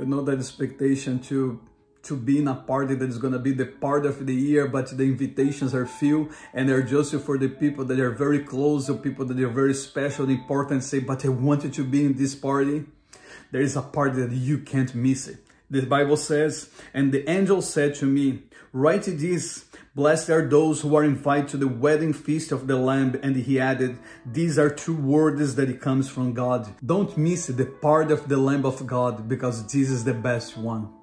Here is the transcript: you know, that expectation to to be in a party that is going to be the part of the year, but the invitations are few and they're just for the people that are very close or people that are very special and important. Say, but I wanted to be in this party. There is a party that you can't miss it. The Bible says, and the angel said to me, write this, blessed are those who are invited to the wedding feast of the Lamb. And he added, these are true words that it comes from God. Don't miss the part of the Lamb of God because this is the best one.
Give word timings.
you 0.00 0.06
know, 0.06 0.22
that 0.22 0.38
expectation 0.38 1.20
to 1.20 1.60
to 2.02 2.16
be 2.16 2.38
in 2.38 2.48
a 2.48 2.54
party 2.54 2.94
that 2.94 3.08
is 3.10 3.18
going 3.18 3.34
to 3.34 3.38
be 3.38 3.52
the 3.52 3.66
part 3.66 4.06
of 4.06 4.24
the 4.24 4.34
year, 4.34 4.66
but 4.66 4.96
the 4.96 5.04
invitations 5.04 5.74
are 5.74 5.84
few 5.84 6.30
and 6.54 6.66
they're 6.66 6.82
just 6.82 7.14
for 7.16 7.36
the 7.36 7.48
people 7.48 7.84
that 7.84 8.00
are 8.00 8.10
very 8.10 8.38
close 8.38 8.88
or 8.88 8.96
people 8.96 9.26
that 9.26 9.38
are 9.38 9.48
very 9.48 9.74
special 9.74 10.24
and 10.24 10.32
important. 10.32 10.82
Say, 10.82 11.00
but 11.00 11.26
I 11.26 11.28
wanted 11.28 11.74
to 11.74 11.84
be 11.84 12.06
in 12.06 12.16
this 12.16 12.34
party. 12.34 12.86
There 13.50 13.60
is 13.60 13.76
a 13.76 13.82
party 13.82 14.22
that 14.22 14.32
you 14.32 14.58
can't 14.60 14.94
miss 14.94 15.28
it. 15.28 15.44
The 15.70 15.82
Bible 15.82 16.16
says, 16.16 16.68
and 16.92 17.12
the 17.12 17.28
angel 17.30 17.62
said 17.62 17.94
to 17.96 18.04
me, 18.04 18.42
write 18.72 19.04
this, 19.04 19.66
blessed 19.94 20.30
are 20.30 20.48
those 20.48 20.80
who 20.80 20.96
are 20.96 21.04
invited 21.04 21.48
to 21.50 21.56
the 21.56 21.68
wedding 21.68 22.12
feast 22.12 22.50
of 22.50 22.66
the 22.66 22.76
Lamb. 22.76 23.18
And 23.22 23.36
he 23.36 23.60
added, 23.60 23.96
these 24.26 24.58
are 24.58 24.70
true 24.70 24.96
words 24.96 25.54
that 25.54 25.70
it 25.70 25.80
comes 25.80 26.08
from 26.08 26.34
God. 26.34 26.68
Don't 26.84 27.16
miss 27.16 27.46
the 27.46 27.66
part 27.66 28.10
of 28.10 28.28
the 28.28 28.36
Lamb 28.36 28.66
of 28.66 28.86
God 28.86 29.28
because 29.28 29.64
this 29.64 29.90
is 29.90 30.04
the 30.04 30.14
best 30.14 30.56
one. 30.58 30.99